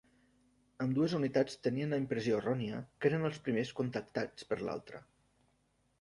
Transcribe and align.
Ambdues 0.85 1.13
unitats 1.17 1.59
tenien 1.67 1.93
la 1.95 1.99
impressió 2.03 2.39
errònia 2.39 2.81
que 3.03 3.11
eren 3.11 3.27
els 3.31 3.39
primers 3.49 3.75
contactats 3.81 4.49
per 4.53 4.63
l'altre. 4.67 5.03